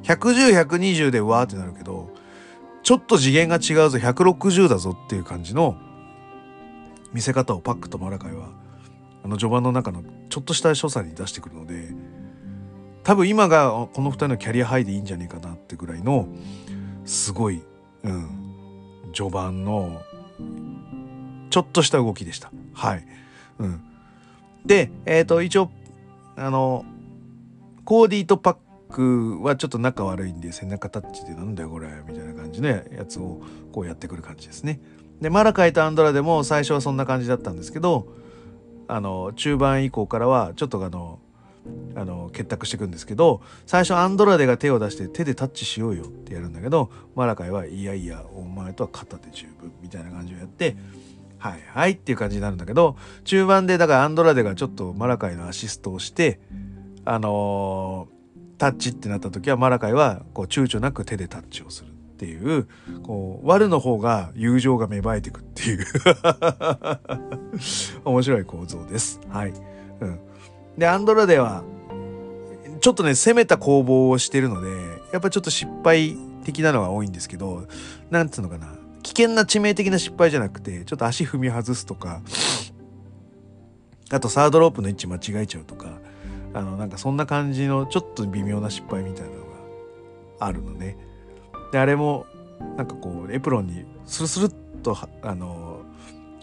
[0.04, 2.10] 110、120でわーってなるけど、
[2.84, 5.78] ちょっと次元が違うぞ160だぞっていう感じの
[7.14, 8.50] 見せ方をパックとマラカイは
[9.24, 11.90] あの序盤の中のちょっとした所作に出してくるので
[13.04, 16.28] 多分今がこの2人のキャリアハイでいいんじゃねえかなってぐらいの
[17.06, 17.62] すごい、
[18.04, 20.02] うん、序盤の
[21.50, 22.52] ちょっとした動きでした。
[22.74, 23.06] はい。
[23.58, 23.82] うん、
[24.66, 25.72] で、えっ、ー、と一応
[26.36, 26.86] あの
[27.84, 28.58] コーディーとパッ
[28.92, 34.80] クはちょっと仲悪いんで背中タッチでなんだよこれみたいな感じのやつをこうやってくる感じですね。
[35.20, 38.08] でマラカイとアンドラでも最初はそんな感じだったんですけど
[38.90, 41.20] あの中盤以降からはちょっとあの
[41.96, 50.76] あの結託していくんですけど最初アンドラデが手を出して手でタッチしようよってやるんだけどマラカイはいやいやお前とは肩で十分みたいな感じをやって
[51.38, 56.40] はいはいっていう感じになるんだけど中盤でだからアンドラデがちょっとマラカイのアシストをして
[57.06, 58.20] あのー
[58.60, 61.94] タッチってなった時はマラカイはこう躊躇なく手でタッチをする。
[62.20, 62.68] っていう
[63.02, 65.86] こう悪の方が友情が芽生えてくっていう
[68.04, 69.22] 面白い構造です。
[69.30, 69.54] はい。
[70.02, 70.20] うん、
[70.78, 71.64] でアンドラデは
[72.82, 74.70] ちょっとね攻めた攻防をしてるので
[75.14, 77.68] やっぱちょっと失敗的なのが多いんですけど
[78.10, 78.68] なんつうのかな
[79.02, 82.22] 危険な致命的な失敗じゃなくてちょっと足踏み外すとか
[84.12, 86.00] あとサードロープの位置間違えちゃうとか
[86.54, 89.50] あのなんかそんな感じのちょっと微妙な失敗みたいなのが
[90.40, 90.98] あるのね。
[91.72, 92.26] であれも
[92.78, 95.82] なんかこうエプロンにスルスルっとあの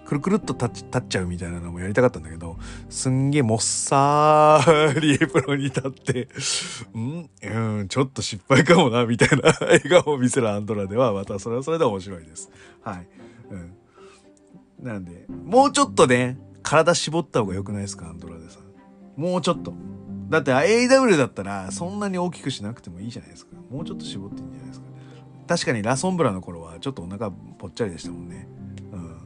[0.07, 2.57] くるくるっと立っちゃうみたいなのもやりたかったんだけど
[2.89, 6.29] すんげえもっさーりエプロンに立って
[6.97, 7.29] ん？
[7.43, 12.51] うんちょっと失敗かもなみたいな 笑顔を見せるアンドラではまたそれはそれで面白いです。
[12.83, 13.09] はい、
[13.51, 13.73] うん、
[14.81, 18.61] なんでもうちょっとね体絞った方が良くないですかアンドラでさ。
[19.17, 19.73] もうちょっと。
[20.29, 23.57] だって AW だったらそんなに大きくしなくてもいいじゃないですか。
[23.71, 24.87] もうちょっと絞っていいんじゃないですか。
[25.47, 28.49] 確かにラソンブラの頃はちょっとお腹ぽっちゃりでしたもんね。
[28.93, 29.19] うん。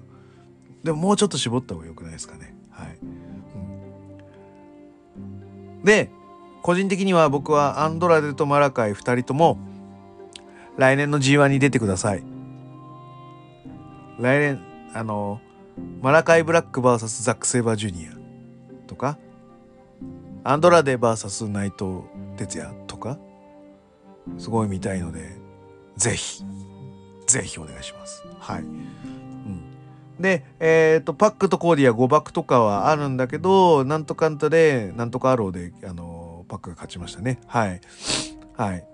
[0.85, 2.55] でももうちょっと絞った方が良くないですかね。
[2.71, 2.99] はい。
[5.85, 6.11] で、
[6.63, 9.59] 個人的には僕はアンドラデとマラカイ2人とも
[10.77, 12.23] 来年の G1 に出てください。
[14.19, 14.61] 来年、
[14.95, 15.41] あの、
[16.03, 18.11] マラカイブラック VS ザック・セイバージュニア
[18.87, 19.19] とか、
[20.45, 22.03] アンドラデ VS 内藤
[22.37, 23.19] 哲也とか
[24.39, 25.40] すごい見たいので
[26.01, 26.43] ぜひ。
[27.27, 28.25] ぜひお願いします。
[28.39, 29.63] はい、うん、
[30.19, 37.39] でえっ、ー、とパックとコーディは誤爆とかはあるんだけどなんとかんとでなんとかアローであのパックが勝ちましたね。
[37.47, 37.81] はい。
[38.57, 38.85] はい。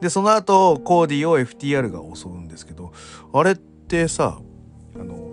[0.00, 2.92] でその後コーディを FTR が襲うんですけど
[3.32, 4.40] あれってさ
[4.96, 5.30] あの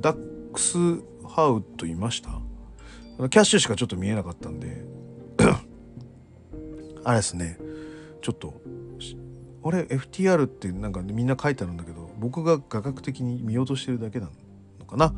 [0.00, 0.78] ダックス
[1.28, 2.30] ハウといました？
[3.28, 4.84] キャッシュしかちょっと見えなかったんで
[7.04, 7.58] あれですね。
[8.22, 8.54] ちょっと
[9.64, 14.28] あれ FTR ってなんかみんな書いてあるんだけど僕が画角的に見落としてるだけな
[14.78, 15.14] のかな？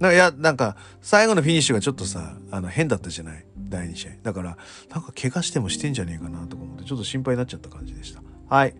[0.00, 3.44] なんかいやなんか最後のフィニッシュがちょっとさあの変だったじゃない？
[3.56, 4.10] 第2試合。
[4.22, 4.58] だから
[4.90, 8.20] なんか怪我してもしてんじゃねえかなとか思ってちょっと心配になっちゃった感じでした。
[8.48, 8.74] はい。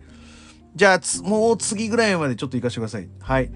[0.75, 3.07] じゃあもう次ぐらいまでちょっと行かせてください。
[3.19, 3.51] はい。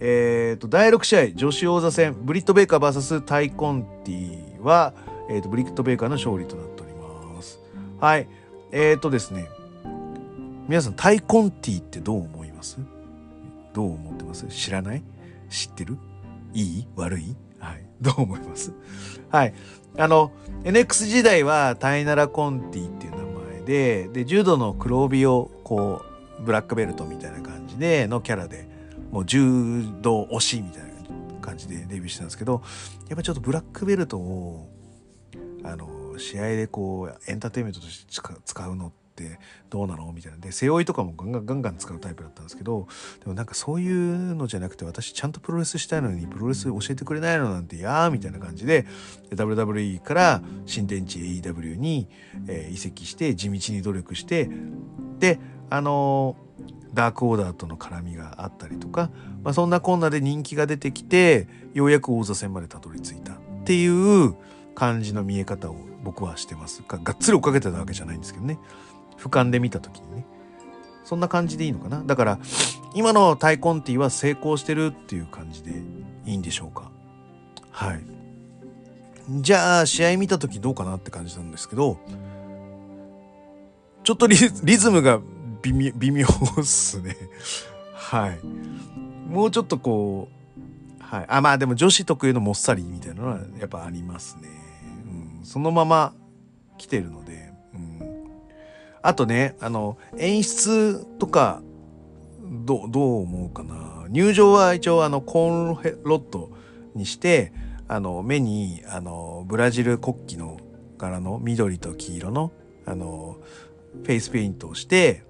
[0.00, 4.94] えーと、第6試合女子王座戦ブリット・ベイカー VS タイコンティは、
[5.30, 7.60] えーと、ブリット・ベイカーの勝利となっております。
[8.00, 8.26] はい。
[8.72, 9.46] えーとですね
[10.68, 12.78] 皆さんタイコンティってどう思います？
[13.72, 14.46] どう思ってます？
[14.48, 15.02] 知らない？
[15.48, 15.98] 知ってる？
[16.54, 16.88] いい？
[16.96, 17.36] 悪い？
[17.58, 17.84] はい。
[18.00, 18.72] どう思います？
[19.30, 19.54] はい。
[19.98, 20.32] あの、
[20.64, 28.66] NX 時代はタイナラコンティっていう名前で、で、柔道の黒帯をこう、ブラックベルトみたいな感じでのキャラで
[29.12, 30.88] もう柔道推しみたいな
[31.40, 32.62] 感じでデビューしたんですけど
[33.08, 34.68] やっぱちょっとブラックベルトを
[35.62, 38.06] あの試合でこうエンターテインメントとして
[38.44, 39.01] 使うのって
[39.70, 40.12] どうなの？
[40.12, 40.38] みたいな。
[40.38, 42.86] で背負いとかもガンガンガンガン使うタイプだったんですけど
[43.20, 48.86] でもなんかそういうのじゃなくて私ちゃんとプロレスしたいのにプロレス教えてくれないのなんてやーみたいな感じで
[49.30, 52.08] WWE から新天地 AEW に、
[52.46, 54.50] えー、移籍して地道に努力して
[55.18, 55.38] で
[55.70, 56.52] あのー
[56.94, 59.10] ダークオーダーとの絡みがあったりとか、
[59.42, 64.34] まあ、そんなこんなで人気が出てきてようやく王座戦までたどり着いたっていう
[64.74, 66.82] 感じの見え方を僕はしてます。
[66.86, 68.58] ががっつり追っかけてたわけじゃないんですけどね。
[69.22, 70.26] 俯瞰で見た時にね。
[71.04, 72.02] そんな感じでいいのかな？
[72.04, 72.38] だから
[72.94, 75.70] 今のタイコンティは成功してるっていう感じで
[76.24, 76.90] いいんでしょうか？
[77.70, 78.04] はい。
[79.40, 81.98] じゃあ試合見た時どうかなって感じなんですけど
[84.02, 85.20] ちょっとリズムが
[85.62, 86.26] 微妙微妙
[86.60, 87.16] っすね。
[87.94, 88.40] はい。
[89.28, 90.28] もうちょっとこ
[91.00, 91.26] うはい。
[91.28, 94.48] あまあでも女子特有のもっさりみたいなのはやっぱありますね、
[95.38, 96.14] うん、そのまま
[96.78, 97.31] 来てるので、
[99.02, 101.62] あとねあの演出とか
[102.42, 106.50] どどう思うかな入場は一応あのコーンロッド
[106.94, 107.52] にして
[107.88, 110.58] あの目にあのブラジル国旗の
[110.98, 112.52] 柄の緑と黄色の
[112.86, 113.36] あの
[113.92, 115.24] フェイスペイントをして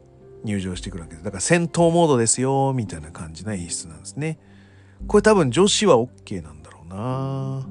[0.44, 1.24] 入場してくるわけです。
[1.24, 4.38] だから戦闘モードですよ、みたいな感じな演出なんですね。
[5.06, 7.66] これ多分女子は OK なんだろうな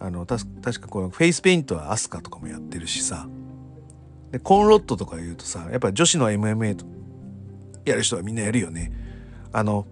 [0.00, 3.28] あの、た確かこのフェイスペイントはアスカとかもやってるしさ。
[4.32, 6.84] で、コンロットとか言うとさ、やっぱ女子の MMA と
[7.84, 8.92] やる人はみんなやるよね。
[9.52, 9.86] あの、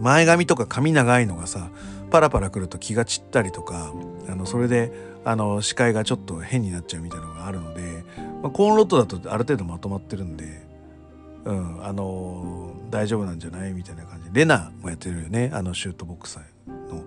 [0.00, 1.70] 前髪とか髪長いのがさ、
[2.10, 3.92] パラパラくると気が散ったりとか、
[4.28, 4.92] あの、それで、
[5.24, 8.04] あの、視界がちょっと変になっちゃうみたいなのがあるので、
[8.42, 10.66] まあ、コーンロットだとある程度まとまってるんで、
[11.44, 17.04] うん、あのー、大丈夫なんじゃないみたいな感じでレナもやってるよねあのシュートボックサーの。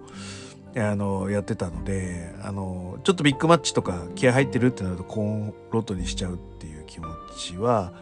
[0.80, 7.94] あのやってたのであのちょっとビッグマッチとか気合入ってるってなるとコーンロットにしちゃうっていう気持ちは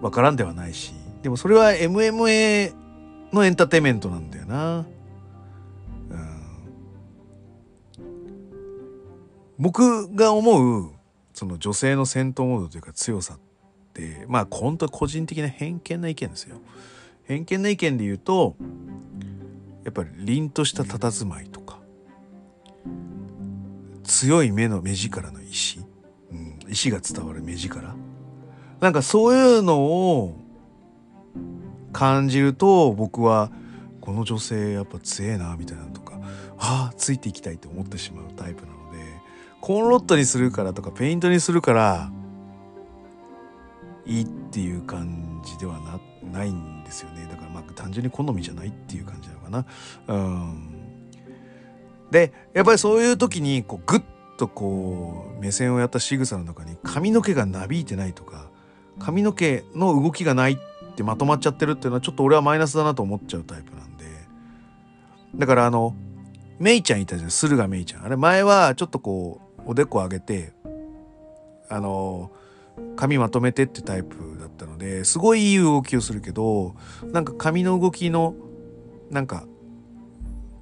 [0.00, 2.74] 分からんではないしでもそれは MMA
[3.32, 4.86] のエンターテインメントなんだよな。
[7.98, 8.24] うん、
[9.58, 10.92] 僕が思う
[11.34, 13.38] その女性の戦闘モードというか強さっ
[13.92, 16.60] てまあ本当個人的な偏見な意見ですよ。
[17.24, 18.54] 偏見な意見で言うと
[19.84, 21.65] やっぱり凛とした佇まいとか
[24.06, 25.80] 強い目の目力の石、
[26.30, 27.94] うん、石が伝わる目力。
[28.80, 30.40] なんかそういうのを
[31.92, 33.50] 感じると僕は
[34.00, 36.20] この女性やっぱ強えなみたいなのとか
[36.58, 38.98] ああついていきたいと思ってしまうタイプなので
[39.60, 42.10] コンロットにするからとかペイントにするから
[44.04, 45.98] いいっていう感じではな
[46.30, 47.26] ないんですよね。
[47.30, 49.66] だからまあ単純に好みじゃないっていう感じなのかな。
[50.08, 50.75] うん。
[52.10, 54.02] でやっぱりそういう時にこうグッ
[54.36, 58.48] とこう目線をやった仕草の中に髪の毛がなびいてないとか
[58.98, 60.56] 髪の毛の動きがないっ
[60.94, 64.04] てまとまっちゃってるっていうのはちょっと俺はマイナスだなと思っちゃうタイプなんで。
[65.34, 65.94] だからあの
[66.58, 67.30] メイちゃんいたじゃん。
[67.30, 68.04] 駿河メイちゃん。
[68.04, 70.52] あれ前はちょっとこうおでこ上げて
[71.68, 72.30] あの
[72.96, 78.34] 髪まとめてってタイプだったのですごいいい動きをするけどなんか髪の動きの
[79.10, 79.46] なんか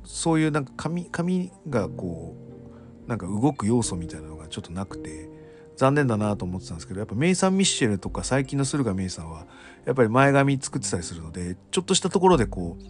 [0.05, 2.37] そういうなんか髪髪がこ
[3.07, 5.29] うなんか動く要素みたいなのがちょっとなくて
[5.77, 9.47] 残念だなと思ってたんですけどやっぱメイサン・ミッシェルとか最近の駿河メイさんは
[9.85, 12.85] やっぱり前髪作ってたりするのでちょっとしたところでこう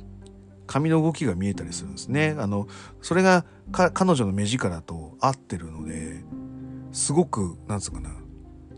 [0.67, 2.35] 髪の動きが見えたりするんですね。
[2.39, 2.69] あの
[3.03, 6.23] それが彼女の目力と合ってるので
[6.93, 8.11] すごくなんつうかな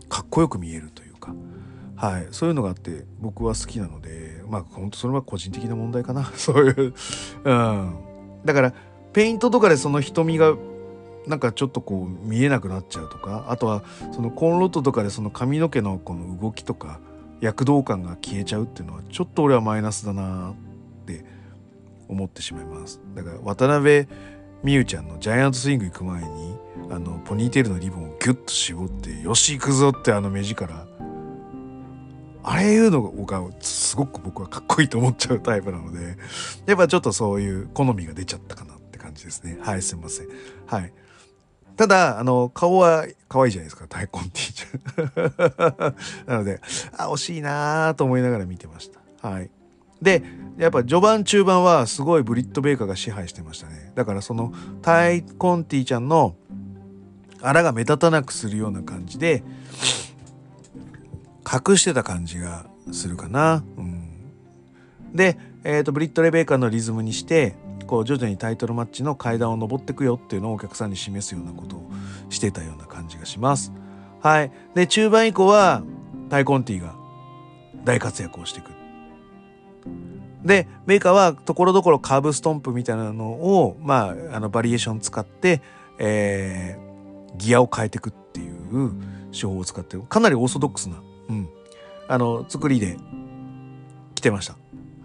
[0.09, 1.33] かっこよく見えるというか、
[1.95, 6.25] はい、そういうのがあって僕は好きなのでまあ本当それは個人的な問題かな。
[6.35, 6.93] そういう、
[7.43, 7.95] うん、
[8.47, 8.73] だから
[9.13, 10.55] ペイントとかでその瞳が
[11.27, 13.83] なんかちょっとこう見えなくなっちゃうとかあとは
[14.13, 16.99] そのコンロットとかでその髪の毛のこの動きとか
[17.41, 21.25] 躍動感が消えちゃうっていうのはちょっと俺はマイナスだなって
[22.07, 23.01] 思ってしまいます。
[23.13, 24.07] だから渡辺
[24.63, 26.55] 美優ちゃんのジャイアントスイング行く前に
[26.89, 30.87] あのポニーテールのリボンをギュッと絞って「よし行くぞ」ってあの目力
[32.49, 36.17] あれいうのがすごく僕はかっこいいと思っちゃうタイプなので
[36.65, 40.29] やっぱちょっとそういう好みが出ちゃったかなって感じですねはいすいません
[40.65, 40.93] はい
[41.75, 46.25] ただ、あの、顔は可愛いじゃないですか、大根ティーチャー。
[46.25, 46.59] なので、
[46.97, 49.29] あ、惜しいなと思いながら見てました。
[49.29, 49.51] はい。
[50.01, 50.23] で、
[50.57, 53.91] やっぱ序盤中盤はすごいブリッド・ベイカーが支配してましたね。
[53.93, 56.35] だからその、タイコンティちゃんの
[57.43, 59.43] あらが目立たなくするような感じで、
[61.47, 63.63] 隠してた感じがするかな。
[63.77, 64.09] うん、
[65.13, 67.55] で、えっ、ー、と、ブリッド・レベーカーのリズムにして、
[67.87, 71.89] こう徐々にタイトルマッチの階段を上っていくよっていうのをお客さんに示すようなことを
[72.29, 73.71] してたような感じがします。
[74.21, 74.51] はい。
[74.75, 75.83] で、中盤以降は
[76.29, 76.95] タイコンティが
[77.85, 78.71] 大活躍をしていく。
[80.43, 85.61] で、メーカーはところどころカーブストンプみたいなのを、まあ、あのバリエーション使って、
[85.99, 88.91] えー、ギアを変えていくっていう
[89.31, 90.97] 手法を使ってかなりオーソドックスな、
[91.29, 91.49] うん、
[92.07, 92.97] あの作りで
[94.15, 94.55] 来てました。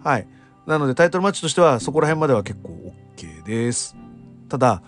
[0.03, 0.27] はい。
[0.65, 3.95] なのでタイトルマッチとしてはそこら辺までは結構 OK です。
[4.49, 4.81] ただ、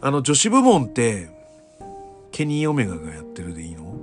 [0.00, 1.28] あの女子部門って
[2.32, 3.94] ケニー・オメガがやってるでいいの？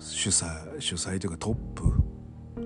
[0.00, 1.92] 主催、主催というかトップ？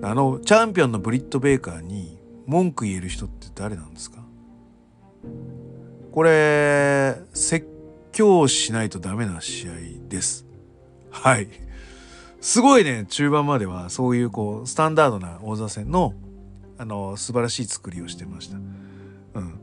[0.01, 4.17] あのチャンピオンのブリット・ベイカーに文句言える人って誰なんですか？
[6.11, 7.67] これ、説
[8.11, 9.71] 教しないとダメな試合
[10.07, 10.45] です。
[11.11, 11.47] はい。
[12.45, 16.13] すごいね、中盤まではそういうこう、スタンダードな王座戦の
[16.77, 18.57] あの素晴らしい作りをしてました。
[18.57, 18.59] う
[19.41, 19.59] ん、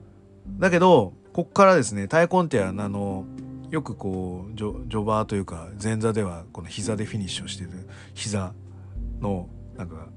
[0.59, 3.25] だけどこっからですねタイコンテはあの
[3.71, 7.71] よくこうジョジョバーというか前座ではこの膝でフィニッシュをしてる
[8.15, 8.53] 膝
[9.21, 10.09] のなんか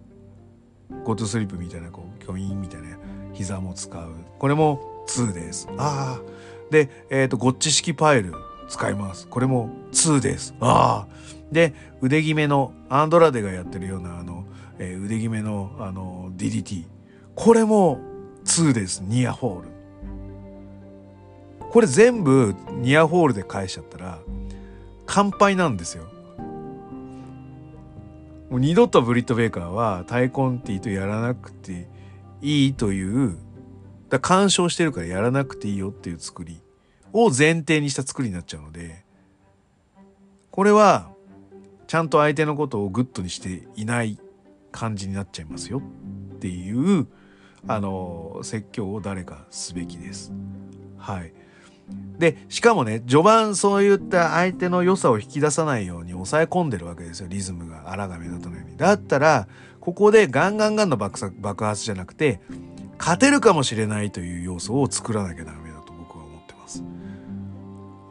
[1.03, 2.97] ゴートスリップみたいなこう巨ンみたいな
[3.33, 5.69] 膝も使うこれも2です。
[5.77, 8.33] ああで、えーと、ゴッチ式パイル
[8.69, 9.27] 使います。
[9.27, 10.55] これも2です。
[10.59, 11.14] ああ
[11.55, 14.45] で腕決めのアンドラデがやってるようなあの
[14.77, 16.83] えー、腕決めのあの DDT
[17.33, 17.99] これも
[18.43, 19.69] 2ですニアホール。
[21.71, 24.19] これ全部ニアフォールで返しちゃったら
[25.05, 26.05] 完敗なんですよ。
[28.49, 31.87] もう二度とブリット・ベイカーはタイコンティとやらなくて
[32.41, 33.37] いいという
[34.09, 36.61] だ完勝してるからやらなくていいよっていう作り
[37.11, 39.03] を前提にした作りになっちゃうので
[40.51, 41.14] これは
[41.95, 44.19] ちゃんと相手のことをグッドにしていない
[44.73, 45.81] 感じになっちゃいますよ
[46.35, 47.07] っていう
[47.69, 50.33] あの説教を誰かすべきです。
[50.97, 51.31] はい。
[52.19, 58.75] でしかもね序盤そういった相手の良さを引き出さないように抑え込んでるわけですよリズムが荒が目立たないように。
[58.75, 59.47] だったら
[59.79, 62.41] ここでガンガンガンの爆爆発じゃなくて
[62.97, 66.83] 勝てるかもしれないという要素を作らなきゃダメだと僕は思ってます。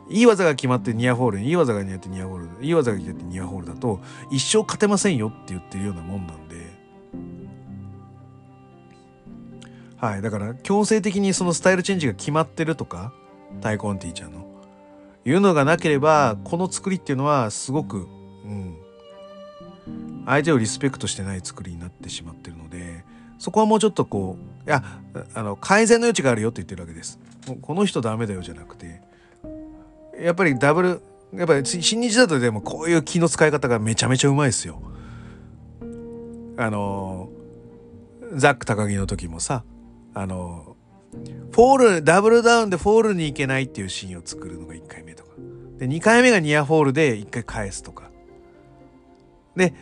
[0.08, 4.00] いい技が決まってニアホールにいい技が似合ってニアホールいい技が似合ってニアホールだと
[4.30, 6.54] 一生勝てませんよって言ってるようなもんなんで
[9.96, 13.14] はい、だから強制的にそのスタイルチェンジが決まってるとか
[13.62, 14.44] タイコンティちゃんの
[15.24, 18.06] いうのがなければこの作りっていうのはすごく、
[18.44, 18.76] うん、
[20.26, 23.02] 相手をリスペクトしてない作りになってしまってるので
[23.38, 24.36] そこはもうちょっとこ
[24.66, 24.84] ういや
[25.34, 27.18] あの改善の余地があるよって言ってるわけです。
[27.60, 29.02] この人ダメだよじゃなくて
[30.18, 31.02] やっぱりダブル
[31.36, 34.80] やっぱり新日だとでもこういう気の使い方がめちゃめちゃうまいですよ。
[36.56, 37.30] あの
[38.34, 39.64] ザック鷹木の時もさ
[40.14, 40.76] あの
[41.52, 45.30] フォールダブルダウンでフォールに行けないっていうシーンを作るのが1回目とか
[45.78, 48.10] で2回目がニアフォールで1回返すとか
[49.56, 49.72] で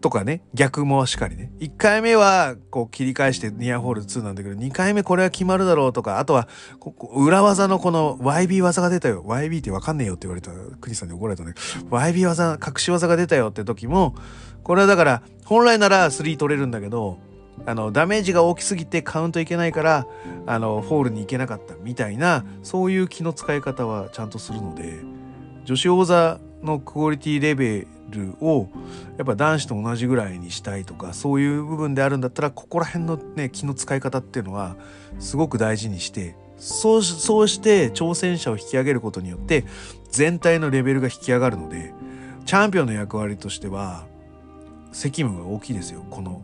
[0.00, 1.52] とかね逆もしっかりね。
[1.58, 9.24] 1回目はこう切り返してニアフォール2なんだけど2回目これは決まるだろうとかあとはこ裏技のこの YB 技が出たよ。
[9.24, 14.14] YB って分かんねえよって言われたクリスさんに怒られたんだけど YB 技隠し技が出たよって時も
[14.62, 17.18] これはだから本来なら3取れるんだけど
[17.66, 20.06] あのダメージが大きすぎてカウントいけないから
[20.46, 25.02] あのフォールに行けなかったみたいなそういう気の使い方はちゃんとするので
[25.64, 28.68] 女子王座のクオリティレベルルを
[29.16, 34.76] やっぱ男子と同じぐらいにしたいとかそういう部分であるんだったらここら辺のね気の使い方っていうのは
[35.18, 39.64] すごく大事にしてそうそうして挑戦者を引き上げることによって
[40.10, 41.92] 全体のレベルが引き上がるので
[42.46, 44.06] チャンピオンの役割としては
[44.92, 46.42] 責務が大きいですよこの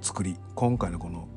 [0.00, 1.28] 作り今回のこの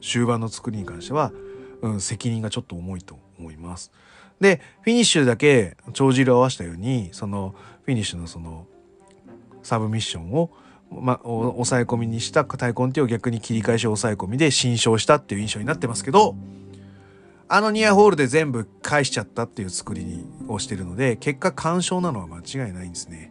[0.00, 1.32] 終盤の作りに関しては、
[1.80, 3.92] うん、責任がちょっと重いと思います。
[4.40, 7.54] でフィニッシュだけ帳尻を合わせたようにその
[7.84, 8.66] フィニッシュのその
[9.62, 10.50] サブミッションを、
[10.90, 16.36] ま、抑え込みにした太鼓ンテを逆に切り返し抑え込みで新勝したっていう印象になってますけど
[17.48, 23.30] あのニアホールで全部返しちゃったっていう作りにをしてるので結果干渉なのは間違いないんですね。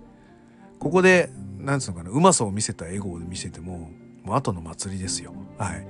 [0.79, 3.89] ここでなんつうのかなうまさを見せたエゴを見せても
[4.23, 5.33] もう後の祭りですよ。
[5.57, 5.87] はい。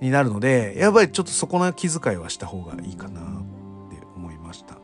[0.00, 3.24] になるのでやっぱりちょっとそこの気遣いはした方がいいかなっ
[3.90, 4.76] て思いました。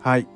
[0.00, 0.28] はい。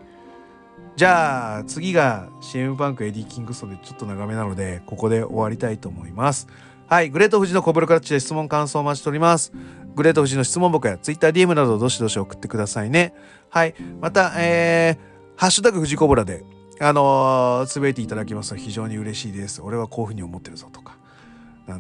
[1.01, 6.47] じゃあ次が CM バンクエディ・キングストンでちょっと長めなのでここで終わりたいと思います。
[6.89, 7.09] はい。
[7.09, 9.51] グレート富士のコブルクラッチで質問感想を待ちしております。
[9.97, 13.15] グレート富士の質問箱や TwitterDM などどしどし送ってくださいね。
[13.49, 13.75] はい。
[13.99, 16.45] また、えー、ハッシュタグ富士コブラで、
[16.79, 19.63] あのー、つぶやいていただきますと非常に嬉しいです。
[19.63, 20.99] 俺はこういうふうに思ってるぞとか。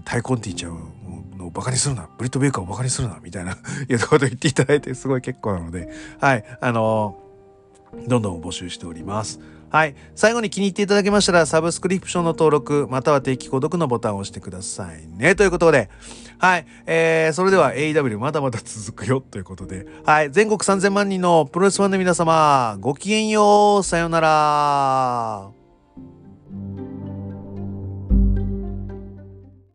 [0.06, 0.72] タイコンティちゃん
[1.40, 2.08] をバカにするな。
[2.16, 3.20] ブリット・ベイカーをバカにするな。
[3.22, 5.90] みたいな、 いうこと言っていただいてすごい結構なので、
[6.22, 6.44] はい。
[6.58, 7.29] あのー、
[8.06, 9.40] どんどん募集しております。
[9.70, 9.94] はい。
[10.16, 15.36] 最後に気に入っていただけましたら、サブスクリプションの登録、または定期購読のボタンを押してくださいね。
[15.36, 15.88] ということで、
[16.38, 16.66] はい。
[16.86, 20.30] えー、それでは AEW まだまだ続くよということで、はい。
[20.30, 23.84] 全国3000万人のプロレスファンの皆様、ごきげんよう。
[23.84, 25.59] さようなら。